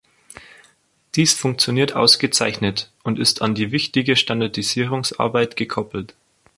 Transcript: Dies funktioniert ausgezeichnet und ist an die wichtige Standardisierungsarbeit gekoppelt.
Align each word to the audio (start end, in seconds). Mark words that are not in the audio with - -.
Dies 1.13 1.33
funktioniert 1.35 1.93
ausgezeichnet 1.95 2.89
und 3.03 3.19
ist 3.19 3.43
an 3.43 3.53
die 3.53 3.71
wichtige 3.71 4.15
Standardisierungsarbeit 4.15 5.55
gekoppelt. 5.55 6.15